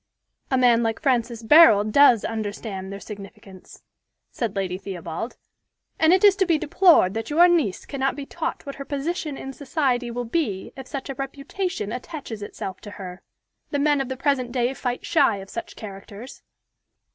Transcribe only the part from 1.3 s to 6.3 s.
Barold does understand their significance," said Lady Theobald; "and it